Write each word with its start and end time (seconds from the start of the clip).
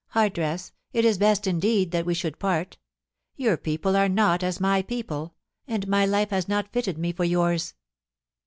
Hardress, 0.15 0.71
it 0.93 1.05
is 1.05 1.19
best 1.19 1.45
indeed 1.45 1.91
that 1.91 2.07
we 2.07 2.15
should 2.15 2.39
part 2.39 2.79
Your 3.35 3.55
people 3.55 3.95
are 3.95 4.09
not 4.09 4.41
as 4.41 4.59
my 4.59 4.81
people, 4.81 5.35
and 5.67 5.87
my 5.87 6.07
life 6.07 6.31
has 6.31 6.49
not 6.49 6.73
fitted 6.73 6.97
me 6.97 7.11
for 7.11 7.23
yours.' 7.23 7.75